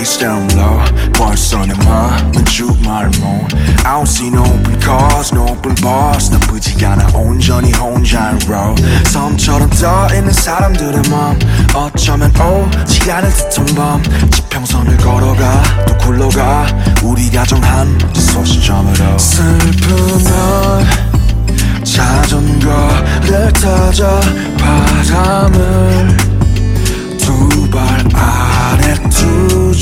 face 0.00 0.18
down 0.18 0.48
low 0.56 0.80
벌써 1.12 1.64
내 1.66 1.74
맘은 1.74 2.44
주말모 2.46 3.46
I 3.84 3.96
don't 3.96 4.06
see 4.08 4.28
no 4.28 4.42
open 4.42 4.80
cars 4.80 5.34
no 5.34 5.44
open 5.44 5.74
bars. 5.82 6.30
나쁘지 6.30 6.84
않아 6.84 7.08
온전히 7.14 7.72
혼자인 7.72 8.38
road 8.48 8.82
섬처럼 9.08 9.68
떠있는 9.70 10.32
사람들의 10.32 11.02
맘 11.10 11.38
어쩌면 11.74 12.30
오지 12.40 13.10
않을 13.12 13.30
듯한 13.30 13.66
밤. 13.74 14.02
지평선을 14.30 14.96
걸어가 14.98 15.62
또 15.86 15.96
굴러가. 15.98 16.66
우리 17.02 17.30
가 17.30 17.44
정 17.44 17.60
한 17.62 17.98
소시점으로 18.14 19.18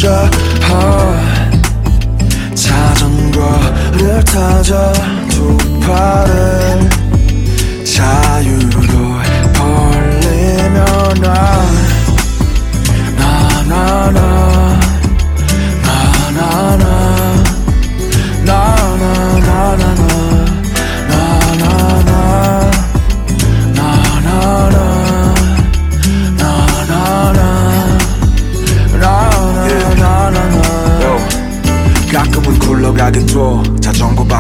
두자 0.09 0.31
자전거를 2.55 4.25
타자. 4.25 4.92
두 5.28 5.56
팔을 5.81 6.89
자유로 7.84 8.79
벌리며 9.53 10.79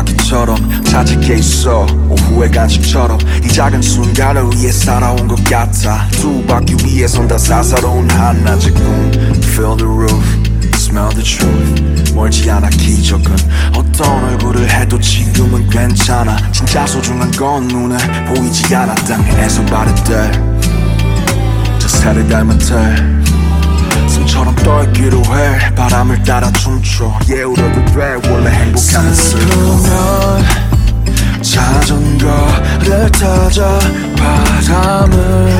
바퀴처럼 0.08 0.84
자직해 0.84 1.36
있어. 1.38 1.86
오후의 2.08 2.50
간식처럼 2.50 3.18
이 3.44 3.48
작은 3.48 3.82
순간을 3.82 4.50
위해 4.54 4.70
살아온 4.72 5.28
것 5.28 5.42
같아. 5.44 6.08
두 6.12 6.42
바퀴 6.46 6.74
위에 6.84 7.06
선다 7.06 7.36
사사로운 7.36 8.10
한낮의 8.10 8.72
꿈 8.72 9.10
Feel 9.42 9.76
the 9.76 9.90
roof, 9.90 10.24
smell 10.74 11.10
the 11.14 11.22
truth. 11.22 12.14
멀지 12.14 12.50
않아 12.50 12.68
기적은 12.70 13.36
어떤 13.74 14.24
얼굴을 14.24 14.68
해도 14.70 14.98
지금은 14.98 15.68
괜찮아. 15.68 16.36
진짜 16.52 16.86
소중한 16.86 17.30
건 17.32 17.68
눈에 17.68 17.96
보이지 18.26 18.74
않아. 18.74 18.94
땅에서 18.94 19.64
바를 19.66 19.94
때 20.04 20.58
저 21.78 21.86
새를 21.88 22.28
닮은 22.28 22.58
때 22.58 23.27
숨처럼 24.18 24.54
떠있기로 24.56 25.22
해. 25.36 25.74
바람을 25.74 26.22
따라 26.24 26.50
춤춰. 26.52 27.18
예 27.30 27.42
울어도 27.42 27.84
돼. 27.84 28.18
원래 28.28 28.50
행복하면 28.50 29.14
슬프면 29.14 30.44
자전거를 31.42 33.10
타자. 33.12 33.78
바람을 34.16 35.57